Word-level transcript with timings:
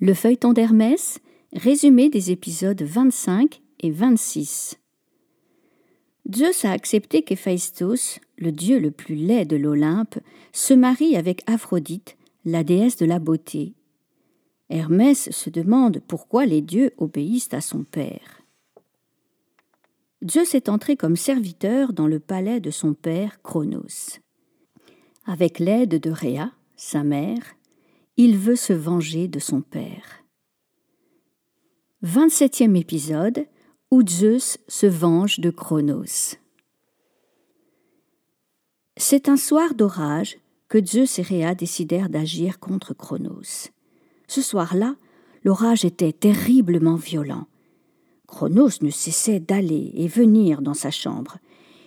Le 0.00 0.14
feuilleton 0.14 0.54
d'Hermès, 0.54 1.18
résumé 1.52 2.08
des 2.08 2.30
épisodes 2.30 2.80
25 2.80 3.60
et 3.80 3.90
26. 3.90 4.78
Zeus 6.34 6.64
a 6.64 6.70
accepté 6.70 7.22
qu'Héphaïstos, 7.22 8.18
le 8.38 8.50
dieu 8.50 8.78
le 8.78 8.92
plus 8.92 9.14
laid 9.14 9.44
de 9.44 9.56
l'Olympe, 9.56 10.18
se 10.52 10.72
marie 10.72 11.16
avec 11.16 11.42
Aphrodite, 11.46 12.16
la 12.46 12.64
déesse 12.64 12.96
de 12.96 13.04
la 13.04 13.18
beauté. 13.18 13.74
Hermès 14.70 15.30
se 15.30 15.50
demande 15.50 16.00
pourquoi 16.08 16.46
les 16.46 16.62
dieux 16.62 16.92
obéissent 16.96 17.52
à 17.52 17.60
son 17.60 17.84
père. 17.84 18.40
Zeus 20.26 20.54
est 20.54 20.70
entré 20.70 20.96
comme 20.96 21.16
serviteur 21.16 21.92
dans 21.92 22.06
le 22.06 22.20
palais 22.20 22.60
de 22.60 22.70
son 22.70 22.94
père 22.94 23.42
Cronos. 23.42 24.18
Avec 25.26 25.58
l'aide 25.58 26.00
de 26.00 26.10
Rhea, 26.10 26.52
sa 26.76 27.02
mère, 27.04 27.42
il 28.16 28.36
veut 28.36 28.56
se 28.56 28.72
venger 28.72 29.28
de 29.28 29.38
son 29.38 29.60
père. 29.60 30.24
27e 32.04 32.76
épisode 32.76 33.46
où 33.90 34.06
Zeus 34.06 34.58
se 34.68 34.86
venge 34.86 35.40
de 35.40 35.50
Cronos. 35.50 36.36
C'est 38.96 39.28
un 39.28 39.36
soir 39.36 39.74
d'orage 39.74 40.38
que 40.68 40.84
Zeus 40.84 41.18
et 41.18 41.22
Rhea 41.22 41.54
décidèrent 41.54 42.08
d'agir 42.08 42.60
contre 42.60 42.94
Cronos. 42.94 43.70
Ce 44.28 44.42
soir-là, 44.42 44.96
l'orage 45.42 45.84
était 45.84 46.12
terriblement 46.12 46.94
violent. 46.94 47.46
Cronos 48.26 48.80
ne 48.80 48.90
cessait 48.90 49.40
d'aller 49.40 49.90
et 49.94 50.06
venir 50.06 50.62
dans 50.62 50.74
sa 50.74 50.90
chambre. 50.90 51.38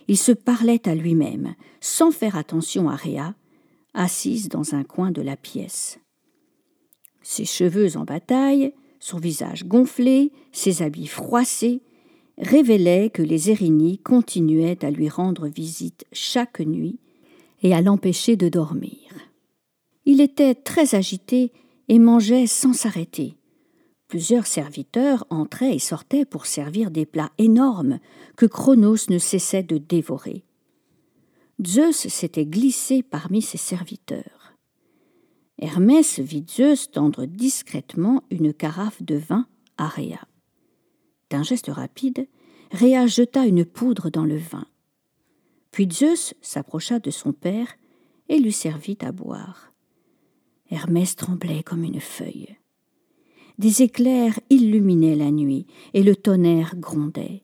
Il 0.08 0.18
se 0.18 0.32
parlait 0.32 0.86
à 0.86 0.94
lui-même, 0.94 1.54
sans 1.80 2.10
faire 2.10 2.36
attention 2.36 2.90
à 2.90 2.96
Rhea, 2.96 3.34
assise 3.94 4.48
dans 4.48 4.74
un 4.74 4.84
coin 4.84 5.10
de 5.10 5.22
la 5.22 5.36
pièce. 5.36 5.98
Ses 7.24 7.46
cheveux 7.46 7.96
en 7.96 8.04
bataille, 8.04 8.74
son 9.00 9.18
visage 9.18 9.64
gonflé, 9.64 10.30
ses 10.52 10.82
habits 10.82 11.06
froissés, 11.06 11.80
révélaient 12.36 13.08
que 13.08 13.22
les 13.22 13.50
Érinies 13.50 13.98
continuaient 13.98 14.84
à 14.84 14.90
lui 14.90 15.08
rendre 15.08 15.48
visite 15.48 16.04
chaque 16.12 16.60
nuit 16.60 16.98
et 17.62 17.74
à 17.74 17.80
l'empêcher 17.80 18.36
de 18.36 18.50
dormir. 18.50 18.98
Il 20.04 20.20
était 20.20 20.54
très 20.54 20.94
agité 20.94 21.50
et 21.88 21.98
mangeait 21.98 22.46
sans 22.46 22.74
s'arrêter. 22.74 23.38
Plusieurs 24.06 24.46
serviteurs 24.46 25.26
entraient 25.30 25.74
et 25.74 25.78
sortaient 25.78 26.26
pour 26.26 26.44
servir 26.44 26.90
des 26.90 27.06
plats 27.06 27.32
énormes 27.38 28.00
que 28.36 28.44
Cronos 28.44 29.08
ne 29.08 29.18
cessait 29.18 29.62
de 29.62 29.78
dévorer. 29.78 30.44
Zeus 31.66 32.08
s'était 32.08 32.44
glissé 32.44 33.02
parmi 33.02 33.40
ses 33.40 33.56
serviteurs. 33.56 34.43
Hermès 35.58 36.18
vit 36.18 36.44
Zeus 36.48 36.90
tendre 36.90 37.26
discrètement 37.26 38.24
une 38.30 38.52
carafe 38.52 39.02
de 39.02 39.16
vin 39.16 39.46
à 39.76 39.88
Rhea. 39.88 40.26
D'un 41.30 41.42
geste 41.42 41.68
rapide, 41.68 42.28
Rhea 42.72 43.06
jeta 43.06 43.46
une 43.46 43.64
poudre 43.64 44.10
dans 44.10 44.24
le 44.24 44.36
vin. 44.36 44.66
Puis 45.70 45.88
Zeus 45.90 46.34
s'approcha 46.40 46.98
de 46.98 47.10
son 47.10 47.32
père 47.32 47.76
et 48.28 48.38
lui 48.38 48.52
servit 48.52 48.98
à 49.00 49.12
boire. 49.12 49.72
Hermès 50.70 51.14
tremblait 51.14 51.62
comme 51.62 51.84
une 51.84 52.00
feuille. 52.00 52.56
Des 53.58 53.82
éclairs 53.82 54.40
illuminaient 54.50 55.14
la 55.14 55.30
nuit, 55.30 55.66
et 55.92 56.02
le 56.02 56.16
tonnerre 56.16 56.74
grondait. 56.76 57.42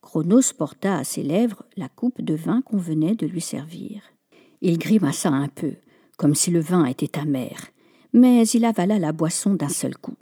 Cronos 0.00 0.54
porta 0.56 0.96
à 0.96 1.04
ses 1.04 1.22
lèvres 1.22 1.64
la 1.76 1.90
coupe 1.90 2.22
de 2.22 2.34
vin 2.34 2.62
qu'on 2.62 2.78
venait 2.78 3.14
de 3.14 3.26
lui 3.26 3.42
servir. 3.42 4.02
Il 4.62 4.78
grimaça 4.78 5.28
un 5.28 5.48
peu, 5.48 5.74
comme 6.20 6.34
si 6.34 6.50
le 6.50 6.60
vin 6.60 6.84
était 6.84 7.18
amer, 7.18 7.70
mais 8.12 8.46
il 8.48 8.66
avala 8.66 8.98
la 8.98 9.12
boisson 9.12 9.54
d'un 9.54 9.70
seul 9.70 9.96
coup. 9.96 10.18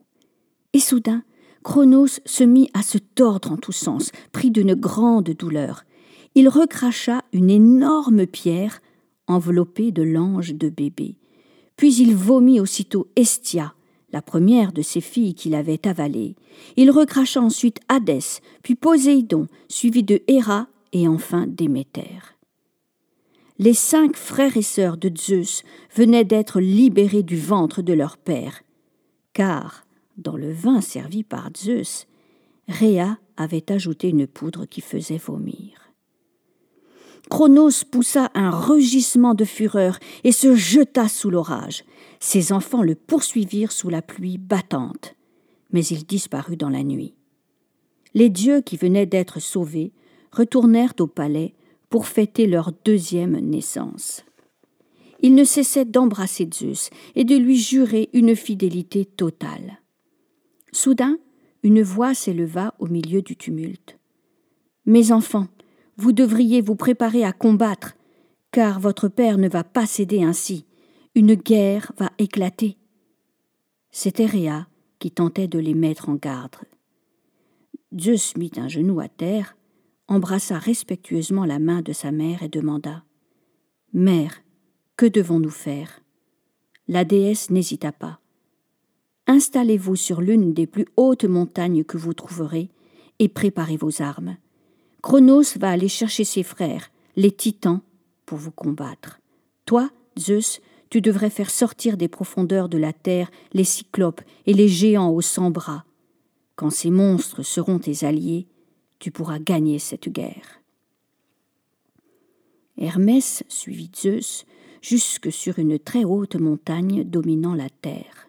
Et 0.72 0.78
soudain, 0.78 1.24
Cronos 1.64 2.20
se 2.24 2.44
mit 2.44 2.70
à 2.72 2.82
se 2.82 2.98
tordre 2.98 3.50
en 3.50 3.56
tous 3.56 3.72
sens, 3.72 4.12
pris 4.30 4.52
d'une 4.52 4.74
grande 4.74 5.30
douleur. 5.30 5.82
Il 6.36 6.48
recracha 6.48 7.24
une 7.32 7.50
énorme 7.50 8.28
pierre 8.28 8.80
enveloppée 9.26 9.90
de 9.90 10.04
l'ange 10.04 10.54
de 10.54 10.68
bébé. 10.68 11.16
Puis 11.74 11.96
il 11.96 12.14
vomit 12.14 12.60
aussitôt 12.60 13.08
Estia, 13.16 13.74
la 14.12 14.22
première 14.22 14.70
de 14.70 14.82
ses 14.82 15.00
filles 15.00 15.34
qu'il 15.34 15.56
avait 15.56 15.84
avalée. 15.84 16.36
Il 16.76 16.92
recracha 16.92 17.40
ensuite 17.40 17.80
Hadès, 17.88 18.40
puis 18.62 18.76
Poséidon, 18.76 19.48
suivi 19.66 20.04
de 20.04 20.22
Héra 20.28 20.68
et 20.92 21.08
enfin 21.08 21.46
Déméter. 21.48 22.37
Les 23.58 23.74
cinq 23.74 24.16
frères 24.16 24.56
et 24.56 24.62
sœurs 24.62 24.96
de 24.96 25.10
Zeus 25.16 25.64
venaient 25.94 26.24
d'être 26.24 26.60
libérés 26.60 27.24
du 27.24 27.36
ventre 27.36 27.82
de 27.82 27.92
leur 27.92 28.16
père, 28.16 28.62
car, 29.32 29.84
dans 30.16 30.36
le 30.36 30.52
vin 30.52 30.80
servi 30.80 31.24
par 31.24 31.50
Zeus, 31.56 32.06
Rhea 32.68 33.18
avait 33.36 33.72
ajouté 33.72 34.10
une 34.10 34.28
poudre 34.28 34.66
qui 34.66 34.80
faisait 34.80 35.18
vomir. 35.18 35.92
Cronos 37.30 37.84
poussa 37.90 38.30
un 38.34 38.50
rugissement 38.50 39.34
de 39.34 39.44
fureur 39.44 39.98
et 40.22 40.32
se 40.32 40.54
jeta 40.54 41.08
sous 41.08 41.30
l'orage. 41.30 41.84
Ses 42.20 42.52
enfants 42.52 42.82
le 42.82 42.94
poursuivirent 42.94 43.72
sous 43.72 43.90
la 43.90 44.02
pluie 44.02 44.38
battante, 44.38 45.14
mais 45.72 45.84
il 45.84 46.06
disparut 46.06 46.56
dans 46.56 46.70
la 46.70 46.84
nuit. 46.84 47.14
Les 48.14 48.30
dieux 48.30 48.60
qui 48.60 48.76
venaient 48.76 49.04
d'être 49.04 49.40
sauvés 49.40 49.92
retournèrent 50.32 50.94
au 51.00 51.06
palais 51.06 51.54
pour 51.90 52.06
fêter 52.06 52.46
leur 52.46 52.72
deuxième 52.84 53.38
naissance. 53.38 54.24
Ils 55.20 55.34
ne 55.34 55.44
cessaient 55.44 55.84
d'embrasser 55.84 56.48
Zeus 56.52 56.90
et 57.14 57.24
de 57.24 57.36
lui 57.36 57.56
jurer 57.56 58.08
une 58.12 58.36
fidélité 58.36 59.04
totale. 59.04 59.80
Soudain, 60.72 61.18
une 61.62 61.82
voix 61.82 62.14
s'éleva 62.14 62.74
au 62.78 62.86
milieu 62.86 63.20
du 63.20 63.36
tumulte. 63.36 63.98
Mes 64.86 65.10
enfants, 65.10 65.48
vous 65.96 66.12
devriez 66.12 66.60
vous 66.60 66.76
préparer 66.76 67.24
à 67.24 67.32
combattre, 67.32 67.96
car 68.52 68.78
votre 68.78 69.08
père 69.08 69.38
ne 69.38 69.48
va 69.48 69.64
pas 69.64 69.86
céder 69.86 70.22
ainsi. 70.22 70.64
Une 71.14 71.34
guerre 71.34 71.92
va 71.98 72.10
éclater. 72.18 72.76
C'était 73.90 74.26
Réa 74.26 74.68
qui 75.00 75.10
tentait 75.10 75.48
de 75.48 75.58
les 75.58 75.74
mettre 75.74 76.08
en 76.08 76.14
garde. 76.14 76.56
Zeus 77.98 78.36
mit 78.36 78.52
un 78.56 78.68
genou 78.68 79.00
à 79.00 79.08
terre, 79.08 79.56
embrassa 80.08 80.58
respectueusement 80.58 81.44
la 81.44 81.58
main 81.58 81.82
de 81.82 81.92
sa 81.92 82.10
mère 82.10 82.42
et 82.42 82.48
demanda 82.48 83.04
Mère, 83.92 84.42
que 84.96 85.06
devons-nous 85.06 85.50
faire? 85.50 86.00
La 86.88 87.04
déesse 87.04 87.50
n'hésita 87.50 87.92
pas. 87.92 88.18
Installez-vous 89.26 89.96
sur 89.96 90.22
l'une 90.22 90.54
des 90.54 90.66
plus 90.66 90.86
hautes 90.96 91.24
montagnes 91.24 91.84
que 91.84 91.98
vous 91.98 92.14
trouverez 92.14 92.70
et 93.18 93.28
préparez 93.28 93.76
vos 93.76 94.00
armes. 94.00 94.36
Chronos 95.02 95.56
va 95.58 95.70
aller 95.70 95.88
chercher 95.88 96.24
ses 96.24 96.42
frères, 96.42 96.90
les 97.16 97.30
titans, 97.30 97.80
pour 98.24 98.38
vous 98.38 98.50
combattre. 98.50 99.20
Toi, 99.66 99.90
Zeus, 100.18 100.60
tu 100.90 101.02
devrais 101.02 101.30
faire 101.30 101.50
sortir 101.50 101.98
des 101.98 102.08
profondeurs 102.08 102.70
de 102.70 102.78
la 102.78 102.94
terre 102.94 103.30
les 103.52 103.64
cyclopes 103.64 104.22
et 104.46 104.54
les 104.54 104.68
géants 104.68 105.10
aux 105.10 105.20
cent 105.20 105.50
bras. 105.50 105.84
Quand 106.56 106.70
ces 106.70 106.90
monstres 106.90 107.42
seront 107.42 107.78
tes 107.78 108.04
alliés, 108.04 108.46
tu 108.98 109.10
pourras 109.10 109.38
gagner 109.38 109.78
cette 109.78 110.08
guerre. 110.08 110.60
Hermès 112.76 113.42
suivit 113.48 113.90
Zeus 113.94 114.46
jusque 114.82 115.32
sur 115.32 115.58
une 115.58 115.78
très 115.78 116.04
haute 116.04 116.36
montagne 116.36 117.04
dominant 117.04 117.54
la 117.54 117.68
terre. 117.68 118.28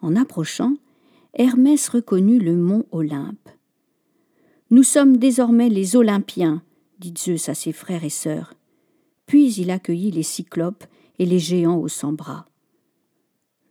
En 0.00 0.16
approchant, 0.16 0.74
Hermès 1.34 1.88
reconnut 1.88 2.40
le 2.40 2.56
mont 2.56 2.84
Olympe. 2.90 3.48
Nous 4.70 4.82
sommes 4.82 5.16
désormais 5.16 5.68
les 5.68 5.96
Olympiens, 5.96 6.62
dit 6.98 7.14
Zeus 7.16 7.48
à 7.48 7.54
ses 7.54 7.72
frères 7.72 8.04
et 8.04 8.10
sœurs. 8.10 8.54
Puis 9.26 9.54
il 9.54 9.70
accueillit 9.70 10.10
les 10.10 10.24
cyclopes 10.24 10.84
et 11.18 11.26
les 11.26 11.38
géants 11.38 11.78
aux 11.78 11.88
cent 11.88 12.12
bras. 12.12 12.46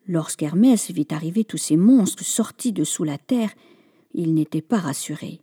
Lorsqu'Hermès 0.08 0.90
vit 0.92 1.08
arriver 1.12 1.44
tous 1.44 1.58
ces 1.58 1.78
monstres 1.78 2.24
sortis 2.24 2.72
de 2.72 2.84
sous 2.84 3.04
la 3.04 3.18
terre, 3.18 3.52
il 4.14 4.34
n'était 4.34 4.62
pas 4.62 4.80
rassuré. 4.80 5.42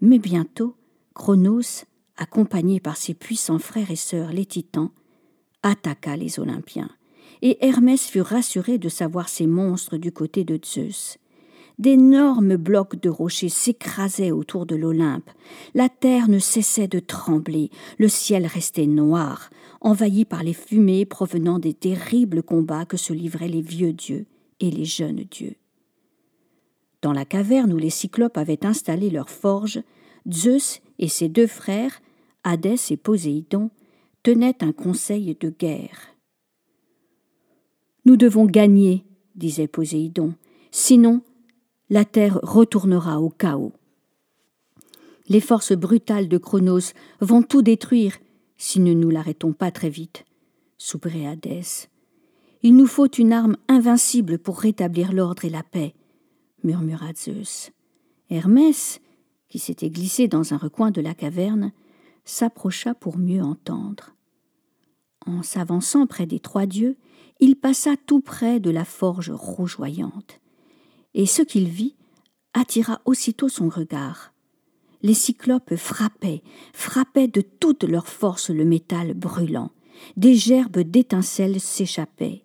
Mais 0.00 0.18
bientôt, 0.18 0.76
Cronos, 1.14 1.84
accompagné 2.16 2.80
par 2.80 2.96
ses 2.96 3.14
puissants 3.14 3.58
frères 3.58 3.90
et 3.90 3.96
sœurs 3.96 4.32
les 4.32 4.46
titans, 4.46 4.90
attaqua 5.62 6.16
les 6.16 6.38
Olympiens, 6.38 6.90
et 7.42 7.58
Hermès 7.66 8.06
fut 8.06 8.20
rassuré 8.20 8.78
de 8.78 8.88
savoir 8.88 9.28
ces 9.28 9.46
monstres 9.46 9.96
du 9.96 10.12
côté 10.12 10.44
de 10.44 10.58
Zeus. 10.64 11.18
D'énormes 11.78 12.56
blocs 12.56 13.00
de 13.00 13.08
rochers 13.08 13.48
s'écrasaient 13.48 14.32
autour 14.32 14.66
de 14.66 14.76
l'Olympe. 14.76 15.30
La 15.74 15.88
terre 15.88 16.28
ne 16.28 16.38
cessait 16.38 16.88
de 16.88 16.98
trembler, 16.98 17.70
le 17.98 18.08
ciel 18.08 18.46
restait 18.46 18.86
noir, 18.86 19.48
envahi 19.80 20.26
par 20.26 20.42
les 20.42 20.52
fumées 20.52 21.06
provenant 21.06 21.58
des 21.58 21.72
terribles 21.72 22.42
combats 22.42 22.84
que 22.84 22.98
se 22.98 23.14
livraient 23.14 23.48
les 23.48 23.62
vieux 23.62 23.94
dieux 23.94 24.26
et 24.60 24.70
les 24.70 24.84
jeunes 24.84 25.24
dieux. 25.30 25.56
Dans 27.02 27.12
la 27.12 27.24
caverne 27.24 27.72
où 27.72 27.78
les 27.78 27.90
Cyclopes 27.90 28.36
avaient 28.36 28.66
installé 28.66 29.10
leur 29.10 29.30
forge, 29.30 29.82
Zeus 30.30 30.80
et 30.98 31.08
ses 31.08 31.28
deux 31.28 31.46
frères, 31.46 32.00
Hadès 32.44 32.76
et 32.90 32.96
Poséidon, 32.96 33.70
tenaient 34.22 34.62
un 34.62 34.72
conseil 34.72 35.34
de 35.34 35.48
guerre. 35.48 36.14
Nous 38.04 38.16
devons 38.16 38.46
gagner, 38.46 39.04
disait 39.34 39.68
Poséidon, 39.68 40.34
sinon 40.70 41.22
la 41.88 42.04
terre 42.04 42.38
retournera 42.42 43.20
au 43.20 43.30
chaos. 43.30 43.72
Les 45.28 45.40
forces 45.40 45.72
brutales 45.72 46.28
de 46.28 46.38
Chronos 46.38 46.92
vont 47.20 47.42
tout 47.42 47.62
détruire 47.62 48.18
si 48.56 48.78
nous 48.78 48.94
ne 48.94 49.00
nous 49.00 49.10
l'arrêtons 49.10 49.52
pas 49.52 49.70
très 49.70 49.88
vite, 49.88 50.24
soupirait 50.76 51.26
Hadès. 51.26 51.88
Il 52.62 52.76
nous 52.76 52.86
faut 52.86 53.08
une 53.08 53.32
arme 53.32 53.56
invincible 53.68 54.38
pour 54.38 54.58
rétablir 54.60 55.12
l'ordre 55.12 55.46
et 55.46 55.50
la 55.50 55.62
paix, 55.62 55.94
murmura 56.64 57.12
Zeus. 57.14 57.70
Hermès, 58.30 59.00
qui 59.48 59.58
s'était 59.58 59.90
glissé 59.90 60.28
dans 60.28 60.54
un 60.54 60.56
recoin 60.56 60.90
de 60.90 61.00
la 61.00 61.14
caverne, 61.14 61.72
s'approcha 62.24 62.94
pour 62.94 63.18
mieux 63.18 63.42
entendre. 63.42 64.14
En 65.26 65.42
s'avançant 65.42 66.06
près 66.06 66.26
des 66.26 66.40
trois 66.40 66.66
dieux, 66.66 66.96
il 67.40 67.56
passa 67.56 67.94
tout 68.06 68.20
près 68.20 68.60
de 68.60 68.70
la 68.70 68.84
forge 68.84 69.30
rougeoyante, 69.30 70.40
et 71.14 71.26
ce 71.26 71.42
qu'il 71.42 71.68
vit 71.68 71.96
attira 72.52 73.00
aussitôt 73.04 73.48
son 73.48 73.68
regard. 73.68 74.32
Les 75.02 75.14
cyclopes 75.14 75.76
frappaient, 75.76 76.42
frappaient 76.72 77.28
de 77.28 77.40
toute 77.40 77.84
leur 77.84 78.06
force 78.06 78.50
le 78.50 78.64
métal 78.64 79.14
brûlant. 79.14 79.70
Des 80.16 80.34
gerbes 80.34 80.80
d'étincelles 80.80 81.60
s'échappaient. 81.60 82.44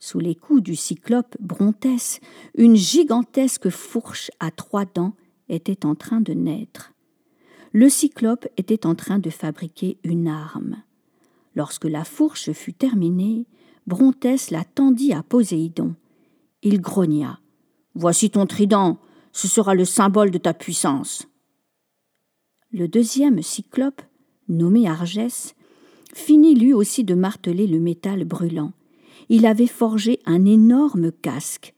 Sous 0.00 0.20
les 0.20 0.36
coups 0.36 0.62
du 0.62 0.76
cyclope 0.76 1.36
Brontès, 1.40 2.20
une 2.56 2.76
gigantesque 2.76 3.68
fourche 3.68 4.30
à 4.38 4.52
trois 4.52 4.84
dents 4.84 5.14
était 5.48 5.84
en 5.84 5.96
train 5.96 6.20
de 6.20 6.34
naître. 6.34 6.92
Le 7.72 7.88
cyclope 7.88 8.46
était 8.56 8.86
en 8.86 8.94
train 8.94 9.18
de 9.18 9.28
fabriquer 9.28 9.98
une 10.04 10.28
arme. 10.28 10.82
Lorsque 11.56 11.84
la 11.84 12.04
fourche 12.04 12.52
fut 12.52 12.74
terminée, 12.74 13.46
Brontès 13.88 14.50
la 14.50 14.62
tendit 14.62 15.12
à 15.12 15.24
Poséidon. 15.24 15.96
Il 16.62 16.80
grogna. 16.80 17.40
Voici 17.94 18.30
ton 18.30 18.46
trident, 18.46 18.98
ce 19.32 19.48
sera 19.48 19.74
le 19.74 19.84
symbole 19.84 20.30
de 20.30 20.38
ta 20.38 20.54
puissance. 20.54 21.26
Le 22.70 22.86
deuxième 22.86 23.42
cyclope, 23.42 24.02
nommé 24.48 24.88
Argès, 24.88 25.54
finit 26.14 26.54
lui 26.54 26.72
aussi 26.72 27.02
de 27.02 27.14
marteler 27.14 27.66
le 27.66 27.80
métal 27.80 28.24
brûlant 28.24 28.72
il 29.28 29.46
avait 29.46 29.66
forgé 29.66 30.20
un 30.24 30.44
énorme 30.44 31.12
casque. 31.12 31.74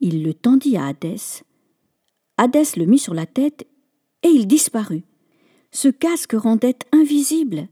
Il 0.00 0.22
le 0.22 0.34
tendit 0.34 0.76
à 0.76 0.86
Hadès. 0.86 1.42
Hadès 2.36 2.76
le 2.76 2.84
mit 2.84 2.98
sur 2.98 3.14
la 3.14 3.26
tête 3.26 3.66
et 4.22 4.28
il 4.28 4.46
disparut. 4.46 5.04
Ce 5.70 5.88
casque 5.88 6.32
rendait 6.32 6.78
invisible. 6.92 7.68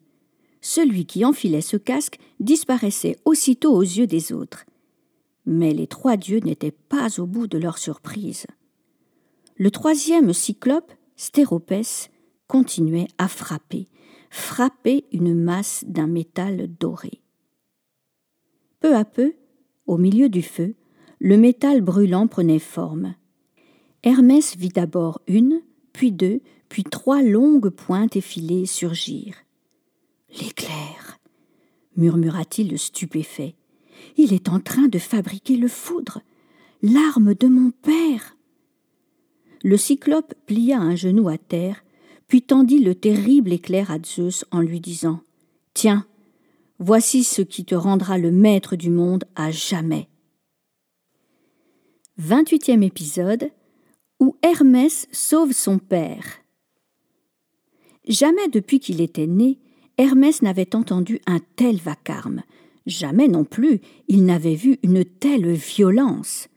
Celui 0.61 1.07
qui 1.07 1.25
enfilait 1.25 1.61
ce 1.61 1.77
casque 1.77 2.19
disparaissait 2.41 3.17
aussitôt 3.25 3.75
aux 3.75 3.83
yeux 3.83 4.07
des 4.07 4.33
autres. 4.33 4.65
Mais 5.47 5.73
les 5.73 5.87
trois 5.87 6.17
dieux 6.17 6.41
n'étaient 6.41 6.71
pas 6.71 7.21
au 7.21 7.27
bout 7.27 7.47
de 7.47 7.59
leur 7.59 7.79
surprise. 7.79 8.47
Le 9.57 9.71
troisième 9.71 10.33
cyclope, 10.33 10.93
Stéropès, 11.17 12.11
continuait 12.49 13.09
à 13.19 13.29
frapper, 13.29 13.89
frapper 14.31 15.05
une 15.13 15.35
masse 15.35 15.85
d'un 15.87 16.07
métal 16.07 16.69
doré. 16.81 17.24
Peu 18.85 18.97
à 18.97 19.07
peu, 19.07 19.33
au 19.87 19.97
milieu 19.97 20.29
du 20.29 20.43
feu, 20.43 20.75
le 21.19 21.39
métal 21.39 21.81
brûlant 21.81 22.27
prenait 22.27 22.59
forme. 22.59 23.15
Hermès 24.03 24.59
vit 24.59 24.69
d'abord 24.69 25.23
une, 25.27 25.63
puis 25.95 26.13
deux, 26.13 26.43
puis 26.69 26.85
trois 26.85 27.23
longues 27.23 27.71
pointes 27.71 28.15
effilées 28.15 28.67
surgir. 28.67 29.37
L'éclair 30.39 31.19
murmura-t-il 31.97 32.79
stupéfait. 32.79 33.55
Il 34.19 34.35
est 34.35 34.51
en 34.51 34.61
train 34.61 34.89
de 34.89 34.99
fabriquer 34.99 35.57
le 35.57 35.69
foudre, 35.69 36.21
l'arme 36.83 37.33
de 37.33 37.47
mon 37.47 37.71
père. 37.71 38.37
Le 39.63 39.79
cyclope 39.79 40.35
plia 40.45 40.79
un 40.79 40.95
genou 40.95 41.31
à 41.31 41.39
terre, 41.39 41.83
puis 42.29 42.43
tendit 42.43 42.81
le 42.81 42.95
terrible 42.95 43.51
éclair 43.55 43.91
à 43.91 43.97
Zeus 43.99 44.45
en 44.51 44.61
lui 44.61 44.81
disant 44.81 45.21
Tiens, 45.73 46.07
Voici 46.81 47.23
ce 47.23 47.41
qui 47.41 47.65
te 47.65 47.77
rendra 47.77 48.19
le 48.19 48.33
maître 48.33 48.75
du 48.75 48.91
monde 48.91 49.25
à 49.37 49.53
jamais. 49.53 50.09
28e 52.21 52.83
épisode 52.83 53.51
où 54.19 54.37
Hermès 54.43 55.07
sauve 55.13 55.53
son 55.53 55.79
père. 55.79 56.25
Jamais 58.09 58.49
depuis 58.49 58.81
qu'il 58.81 59.01
était 59.01 59.29
né, 59.29 59.59
Hermès 59.99 60.43
n'avait 60.43 60.75
entendu 60.75 61.21
un 61.27 61.39
tel 61.55 61.77
vacarme. 61.77 62.43
Jamais 62.87 63.29
non 63.29 63.45
plus 63.45 63.81
il 64.09 64.25
n'avait 64.25 64.57
vu 64.57 64.79
une 64.83 65.05
telle 65.05 65.53
violence. 65.53 66.49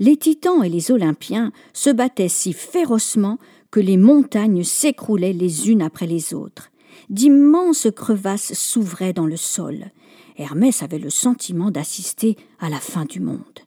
Les 0.00 0.16
titans 0.16 0.64
et 0.64 0.68
les 0.68 0.90
Olympiens 0.90 1.52
se 1.72 1.90
battaient 1.90 2.28
si 2.28 2.52
férocement 2.52 3.38
que 3.70 3.78
les 3.78 3.96
montagnes 3.96 4.64
s'écroulaient 4.64 5.32
les 5.32 5.70
unes 5.70 5.82
après 5.82 6.08
les 6.08 6.34
autres 6.34 6.71
d'immenses 7.10 7.88
crevasses 7.94 8.54
s'ouvraient 8.54 9.12
dans 9.12 9.26
le 9.26 9.36
sol. 9.36 9.90
Hermès 10.36 10.82
avait 10.82 10.98
le 10.98 11.10
sentiment 11.10 11.70
d'assister 11.70 12.36
à 12.58 12.68
la 12.68 12.78
fin 12.78 13.04
du 13.04 13.20
monde. 13.20 13.60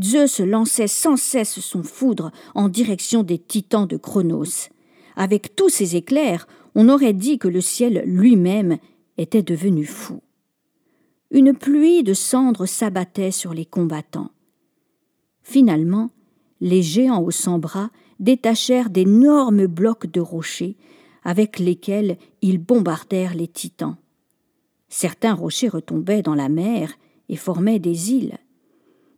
Zeus 0.00 0.40
lançait 0.40 0.88
sans 0.88 1.16
cesse 1.16 1.60
son 1.60 1.82
foudre 1.82 2.30
en 2.54 2.68
direction 2.68 3.22
des 3.22 3.38
titans 3.38 3.86
de 3.86 3.96
Chronos. 3.96 4.70
Avec 5.16 5.54
tous 5.54 5.68
ces 5.68 5.96
éclairs, 5.96 6.46
on 6.74 6.88
aurait 6.88 7.12
dit 7.12 7.38
que 7.38 7.48
le 7.48 7.60
ciel 7.60 8.02
lui-même 8.06 8.78
était 9.18 9.42
devenu 9.42 9.84
fou. 9.84 10.20
Une 11.30 11.54
pluie 11.54 12.02
de 12.02 12.14
cendres 12.14 12.66
s'abattait 12.66 13.30
sur 13.30 13.54
les 13.54 13.66
combattants. 13.66 14.30
Finalement, 15.42 16.10
les 16.60 16.82
géants 16.82 17.22
aux 17.22 17.30
cent 17.30 17.58
bras 17.58 17.90
détachèrent 18.20 18.90
d'énormes 18.90 19.66
blocs 19.66 20.06
de 20.06 20.20
rochers 20.20 20.76
avec 21.24 21.58
lesquels 21.58 22.18
ils 22.40 22.58
bombardèrent 22.58 23.34
les 23.34 23.48
titans. 23.48 23.96
Certains 24.88 25.34
rochers 25.34 25.68
retombaient 25.68 26.22
dans 26.22 26.34
la 26.34 26.48
mer 26.48 26.92
et 27.28 27.36
formaient 27.36 27.78
des 27.78 28.12
îles. 28.12 28.38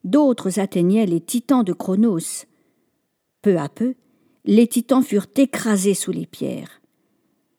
D'autres 0.05 0.61
atteignaient 0.61 1.07
les 1.07 1.21
titans 1.21 1.65
de 1.65 1.73
Chronos. 1.73 2.47
Peu 3.43 3.59
à 3.59 3.69
peu, 3.69 3.95
les 4.45 4.67
titans 4.67 5.03
furent 5.03 5.27
écrasés 5.37 5.95
sous 5.95 6.13
les 6.13 6.27
pierres. 6.27 6.83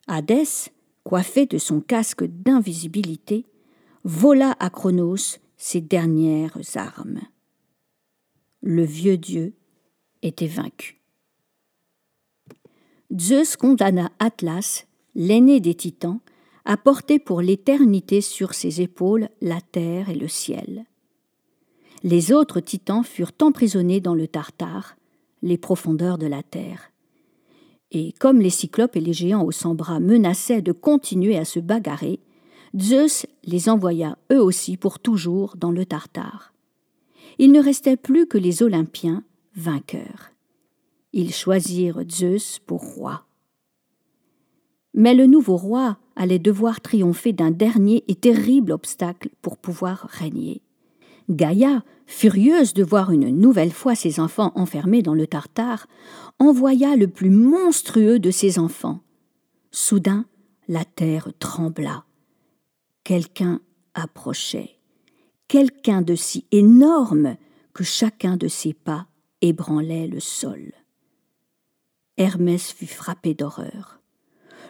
Hadès, 0.07 0.71
coiffé 1.03 1.45
de 1.45 1.57
son 1.57 1.81
casque 1.81 2.23
d'invisibilité, 2.23 3.45
vola 4.03 4.55
à 4.59 4.69
Chronos 4.69 5.39
ses 5.57 5.81
dernières 5.81 6.57
armes. 6.75 7.21
Le 8.61 8.83
vieux 8.83 9.17
dieu 9.17 9.55
était 10.21 10.47
vaincu. 10.47 11.01
Zeus 13.13 13.55
condamna 13.55 14.11
Atlas, 14.19 14.87
l'aîné 15.13 15.59
des 15.59 15.75
titans, 15.75 16.19
à 16.65 16.77
porter 16.77 17.19
pour 17.19 17.41
l'éternité 17.41 18.21
sur 18.21 18.53
ses 18.53 18.81
épaules 18.81 19.29
la 19.41 19.61
terre 19.61 20.09
et 20.09 20.15
le 20.15 20.27
ciel. 20.27 20.85
Les 22.03 22.31
autres 22.31 22.59
titans 22.59 23.03
furent 23.03 23.31
emprisonnés 23.41 24.01
dans 24.01 24.15
le 24.15 24.27
Tartare, 24.27 24.95
les 25.43 25.57
profondeurs 25.57 26.17
de 26.17 26.25
la 26.25 26.41
terre. 26.41 26.91
Et 27.91 28.13
comme 28.19 28.41
les 28.41 28.49
cyclopes 28.49 28.95
et 28.95 29.01
les 29.01 29.13
géants 29.13 29.43
aux 29.43 29.51
cent 29.51 29.75
bras 29.75 29.99
menaçaient 29.99 30.63
de 30.63 30.71
continuer 30.71 31.37
à 31.37 31.45
se 31.45 31.59
bagarrer, 31.59 32.19
Zeus 32.77 33.27
les 33.43 33.69
envoya 33.69 34.17
eux 34.33 34.41
aussi 34.41 34.75
pour 34.75 34.99
toujours 34.99 35.55
dans 35.55 35.71
le 35.71 35.85
Tartare. 35.85 36.53
Il 37.37 37.51
ne 37.51 37.61
restait 37.61 37.97
plus 37.97 38.25
que 38.25 38.37
les 38.37 38.63
Olympiens, 38.63 39.23
vainqueurs. 39.55 40.34
Ils 41.17 41.33
choisirent 41.33 42.03
Zeus 42.11 42.59
pour 42.59 42.81
roi. 42.81 43.25
Mais 44.93 45.13
le 45.13 45.27
nouveau 45.27 45.55
roi 45.55 45.97
allait 46.17 46.39
devoir 46.39 46.81
triompher 46.81 47.31
d'un 47.31 47.51
dernier 47.51 48.03
et 48.09 48.15
terrible 48.15 48.73
obstacle 48.73 49.29
pour 49.41 49.57
pouvoir 49.57 50.09
régner. 50.09 50.61
Gaïa, 51.29 51.85
furieuse 52.05 52.73
de 52.73 52.83
voir 52.83 53.11
une 53.11 53.29
nouvelle 53.29 53.71
fois 53.71 53.95
ses 53.95 54.19
enfants 54.19 54.51
enfermés 54.55 55.03
dans 55.03 55.13
le 55.13 55.25
Tartare, 55.25 55.87
envoya 56.37 56.97
le 56.97 57.07
plus 57.07 57.29
monstrueux 57.29 58.19
de 58.19 58.29
ses 58.29 58.59
enfants. 58.59 58.99
Soudain, 59.71 60.25
la 60.67 60.83
terre 60.83 61.29
trembla. 61.39 62.03
Quelqu'un 63.05 63.61
approchait, 63.93 64.81
quelqu'un 65.47 66.01
de 66.01 66.15
si 66.15 66.45
énorme 66.51 67.37
que 67.73 67.85
chacun 67.85 68.35
de 68.35 68.49
ses 68.49 68.73
pas 68.73 69.07
ébranlait 69.39 70.07
le 70.07 70.19
sol. 70.19 70.73
Hermès 72.17 72.71
fut 72.71 72.87
frappé 72.87 73.33
d'horreur. 73.33 73.99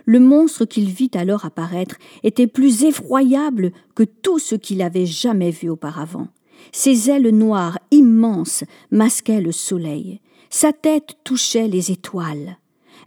Le 0.06 0.20
monstre 0.20 0.66
qu'il 0.66 0.90
vit 0.90 1.12
alors 1.14 1.46
apparaître 1.46 1.96
était 2.24 2.48
plus 2.48 2.84
effroyable 2.84 3.72
que 3.96 4.04
tout 4.04 4.40
ce 4.40 4.56
qu'il 4.56 4.82
avait 4.82 5.06
jamais 5.06 5.52
vu 5.52 5.70
auparavant. 5.70 6.28
Ses 6.72 7.10
ailes 7.10 7.30
noires 7.30 7.80
immenses 7.92 8.64
masquaient 8.92 9.42
le 9.42 9.52
soleil. 9.52 10.22
Sa 10.50 10.74
tête 10.74 11.18
touchait 11.24 11.68
les 11.68 11.92
étoiles. 11.92 12.58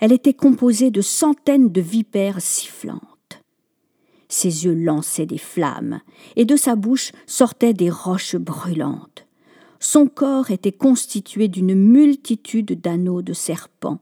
Elle 0.01 0.13
était 0.13 0.35
composée 0.35 0.91
de 0.91 1.01
centaines 1.01 1.71
de 1.71 1.81
vipères 1.81 2.41
sifflantes. 2.41 3.03
Ses 4.29 4.67
yeux 4.67 4.75
lançaient 4.75 5.27
des 5.27 5.39
flammes, 5.39 6.01
et 6.37 6.45
de 6.45 6.57
sa 6.57 6.77
bouche 6.77 7.13
sortaient 7.27 7.73
des 7.73 7.91
roches 7.91 8.37
brûlantes. 8.37 9.27
Son 9.81 10.07
corps 10.07 10.51
était 10.51 10.73
constitué 10.73 11.49
d'une 11.49 11.75
multitude 11.75 12.81
d'anneaux 12.81 13.23
de 13.23 13.33
serpents. 13.33 14.01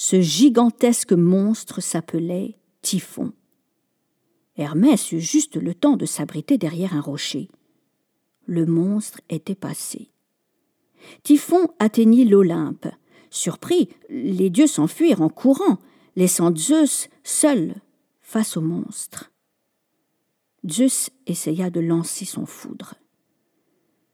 Ce 0.00 0.20
gigantesque 0.20 1.12
monstre 1.12 1.80
s'appelait 1.80 2.54
Typhon. 2.82 3.32
Hermès 4.56 5.10
eut 5.10 5.20
juste 5.20 5.56
le 5.56 5.74
temps 5.74 5.96
de 5.96 6.06
s'abriter 6.06 6.56
derrière 6.56 6.94
un 6.94 7.00
rocher. 7.00 7.48
Le 8.46 8.64
monstre 8.64 9.20
était 9.28 9.56
passé. 9.56 10.12
Typhon 11.24 11.66
atteignit 11.80 12.24
l'Olympe. 12.24 12.86
Surpris, 13.30 13.88
les 14.08 14.50
dieux 14.50 14.68
s'enfuirent 14.68 15.20
en 15.20 15.28
courant, 15.28 15.78
laissant 16.14 16.54
Zeus 16.54 17.08
seul 17.24 17.74
face 18.20 18.56
au 18.56 18.60
monstre. 18.60 19.32
Zeus 20.64 21.10
essaya 21.26 21.70
de 21.70 21.80
lancer 21.80 22.24
son 22.24 22.46
foudre. 22.46 22.94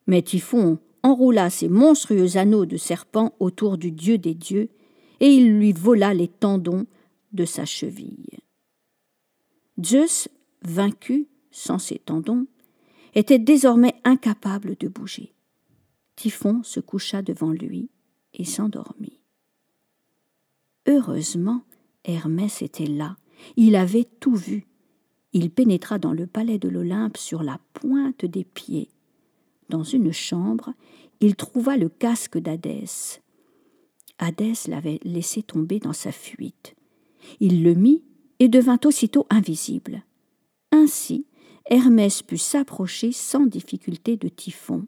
Mais 0.06 0.22
Typhon 0.22 0.78
enroula 1.02 1.50
ses 1.50 1.68
monstrueux 1.68 2.38
anneaux 2.38 2.64
de 2.64 2.78
serpent 2.78 3.34
autour 3.38 3.76
du 3.76 3.92
dieu 3.92 4.16
des 4.16 4.34
dieux, 4.34 4.70
et 5.20 5.28
il 5.28 5.56
lui 5.58 5.72
vola 5.72 6.14
les 6.14 6.28
tendons 6.28 6.86
de 7.32 7.44
sa 7.44 7.64
cheville. 7.64 8.38
Zeus, 9.82 10.28
vaincu, 10.62 11.28
sans 11.50 11.78
ses 11.78 11.98
tendons, 11.98 12.46
était 13.14 13.38
désormais 13.38 13.94
incapable 14.04 14.76
de 14.78 14.88
bouger. 14.88 15.32
Typhon 16.16 16.62
se 16.62 16.80
coucha 16.80 17.22
devant 17.22 17.50
lui 17.50 17.90
et 18.34 18.44
s'endormit. 18.44 19.20
Heureusement, 20.86 21.64
Hermès 22.04 22.62
était 22.62 22.86
là. 22.86 23.16
Il 23.56 23.74
avait 23.76 24.04
tout 24.04 24.34
vu. 24.34 24.66
Il 25.32 25.50
pénétra 25.50 25.98
dans 25.98 26.12
le 26.12 26.26
palais 26.26 26.58
de 26.58 26.68
l'Olympe 26.68 27.16
sur 27.16 27.42
la 27.42 27.58
pointe 27.72 28.24
des 28.24 28.44
pieds. 28.44 28.90
Dans 29.68 29.82
une 29.82 30.12
chambre, 30.12 30.74
il 31.20 31.36
trouva 31.36 31.76
le 31.76 31.88
casque 31.88 32.38
d'Hadès. 32.38 33.20
Hadès 34.18 34.68
l'avait 34.68 35.00
laissé 35.02 35.42
tomber 35.42 35.78
dans 35.78 35.92
sa 35.92 36.12
fuite. 36.12 36.74
Il 37.40 37.62
le 37.62 37.74
mit 37.74 38.02
et 38.38 38.48
devint 38.48 38.78
aussitôt 38.84 39.26
invisible. 39.30 40.02
Ainsi, 40.72 41.26
Hermès 41.66 42.22
put 42.22 42.38
s'approcher 42.38 43.12
sans 43.12 43.46
difficulté 43.46 44.16
de 44.16 44.28
Typhon. 44.28 44.86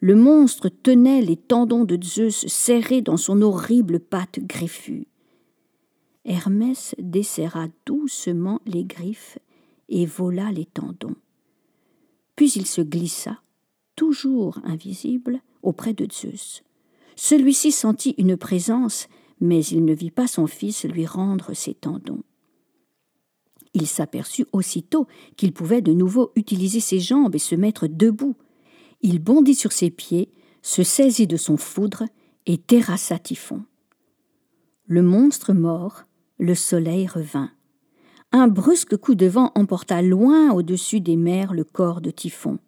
Le 0.00 0.16
monstre 0.16 0.68
tenait 0.68 1.22
les 1.22 1.36
tendons 1.36 1.84
de 1.84 1.98
Zeus 2.02 2.46
serrés 2.46 3.00
dans 3.00 3.16
son 3.16 3.40
horrible 3.42 4.00
patte 4.00 4.40
griffue. 4.40 5.06
Hermès 6.24 6.94
desserra 6.98 7.68
doucement 7.86 8.60
les 8.66 8.84
griffes 8.84 9.38
et 9.88 10.06
vola 10.06 10.50
les 10.52 10.66
tendons. 10.66 11.16
Puis 12.36 12.52
il 12.52 12.66
se 12.66 12.80
glissa, 12.80 13.40
toujours 13.94 14.58
invisible, 14.64 15.40
auprès 15.62 15.94
de 15.94 16.06
Zeus. 16.10 16.62
Celui-ci 17.16 17.72
sentit 17.72 18.14
une 18.18 18.36
présence, 18.36 19.08
mais 19.40 19.64
il 19.64 19.84
ne 19.84 19.94
vit 19.94 20.10
pas 20.10 20.26
son 20.26 20.46
fils 20.46 20.84
lui 20.84 21.06
rendre 21.06 21.54
ses 21.54 21.74
tendons. 21.74 22.22
Il 23.74 23.86
s'aperçut 23.86 24.46
aussitôt 24.52 25.06
qu'il 25.36 25.52
pouvait 25.52 25.82
de 25.82 25.92
nouveau 25.92 26.30
utiliser 26.36 26.80
ses 26.80 27.00
jambes 27.00 27.34
et 27.34 27.40
se 27.40 27.56
mettre 27.56 27.88
debout. 27.88 28.36
Il 29.02 29.18
bondit 29.18 29.56
sur 29.56 29.72
ses 29.72 29.90
pieds, 29.90 30.30
se 30.62 30.82
saisit 30.82 31.26
de 31.26 31.36
son 31.36 31.56
foudre 31.56 32.04
et 32.46 32.56
terrassa 32.56 33.18
Typhon. 33.18 33.62
Le 34.86 35.02
monstre 35.02 35.52
mort, 35.52 36.04
le 36.38 36.54
soleil 36.54 37.06
revint. 37.06 37.50
Un 38.32 38.48
brusque 38.48 38.96
coup 38.96 39.14
de 39.14 39.26
vent 39.26 39.52
emporta 39.54 40.02
loin 40.02 40.52
au-dessus 40.52 41.00
des 41.00 41.16
mers 41.16 41.52
le 41.52 41.64
corps 41.64 42.00
de 42.00 42.10
Typhon. 42.10 42.58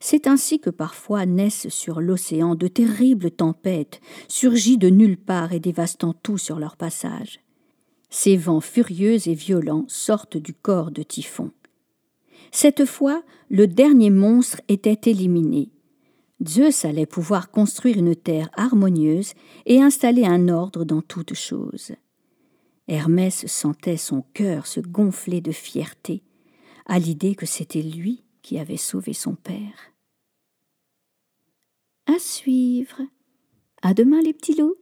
C'est 0.00 0.26
ainsi 0.26 0.60
que 0.60 0.70
parfois 0.70 1.26
naissent 1.26 1.68
sur 1.68 2.00
l'océan 2.00 2.54
de 2.54 2.68
terribles 2.68 3.30
tempêtes, 3.30 4.00
surgies 4.28 4.78
de 4.78 4.88
nulle 4.88 5.16
part 5.16 5.52
et 5.52 5.60
dévastant 5.60 6.14
tout 6.14 6.38
sur 6.38 6.58
leur 6.58 6.76
passage. 6.76 7.40
Ces 8.10 8.36
vents 8.36 8.60
furieux 8.60 9.28
et 9.28 9.34
violents 9.34 9.84
sortent 9.88 10.36
du 10.36 10.54
corps 10.54 10.90
de 10.90 11.02
Typhon. 11.02 11.50
Cette 12.52 12.84
fois, 12.84 13.22
le 13.50 13.66
dernier 13.66 14.10
monstre 14.10 14.60
était 14.68 15.10
éliminé. 15.10 15.70
Zeus 16.46 16.84
allait 16.84 17.06
pouvoir 17.06 17.50
construire 17.50 17.98
une 17.98 18.14
terre 18.14 18.50
harmonieuse 18.54 19.32
et 19.66 19.82
installer 19.82 20.24
un 20.24 20.48
ordre 20.48 20.84
dans 20.84 21.02
toutes 21.02 21.34
choses. 21.34 21.92
Hermès 22.86 23.46
sentait 23.46 23.96
son 23.96 24.22
cœur 24.34 24.66
se 24.66 24.80
gonfler 24.80 25.40
de 25.40 25.52
fierté 25.52 26.22
à 26.86 26.98
l'idée 26.98 27.34
que 27.34 27.46
c'était 27.46 27.82
lui 27.82 28.23
qui 28.44 28.58
avait 28.58 28.76
sauvé 28.76 29.14
son 29.14 29.34
père. 29.34 29.94
À 32.06 32.18
suivre. 32.18 33.00
À 33.80 33.94
demain 33.94 34.20
les 34.20 34.34
petits 34.34 34.54
loups. 34.54 34.76